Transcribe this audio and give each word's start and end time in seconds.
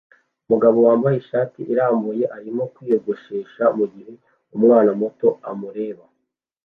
Umugabo 0.45 0.77
wambaye 0.87 1.15
ishati 1.17 1.59
irambuye 1.73 2.25
arimo 2.37 2.63
kwiyogoshesha 2.73 3.63
mugihe 3.77 4.13
umwana 4.55 4.91
muto 5.01 5.27
amureba 5.49 6.03